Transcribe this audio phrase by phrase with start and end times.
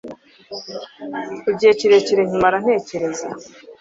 [1.51, 3.27] Igihe kirekire nkimara ntekereza